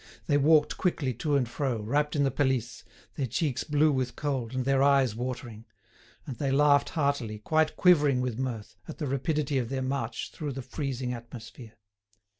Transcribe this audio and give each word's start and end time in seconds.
They 0.25 0.39
walked 0.39 0.77
quickly 0.77 1.13
to 1.13 1.35
and 1.35 1.47
fro, 1.47 1.79
wrapped 1.79 2.15
in 2.15 2.23
the 2.23 2.31
pelisse, 2.31 2.83
their 3.13 3.27
cheeks 3.27 3.63
blue 3.63 3.91
with 3.91 4.15
cold, 4.15 4.55
and 4.55 4.65
their 4.65 4.81
eyes 4.81 5.15
watering; 5.15 5.65
and 6.25 6.37
they 6.39 6.49
laughed 6.49 6.89
heartily, 6.97 7.37
quite 7.37 7.75
quivering 7.77 8.19
with 8.19 8.39
mirth, 8.39 8.77
at 8.87 8.97
the 8.97 9.05
rapidity 9.05 9.59
of 9.59 9.69
their 9.69 9.83
march 9.83 10.31
through 10.31 10.53
the 10.53 10.63
freezing 10.63 11.13
atmosphere. 11.13 11.73